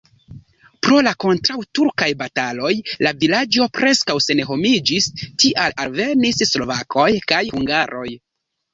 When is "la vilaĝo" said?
3.07-3.69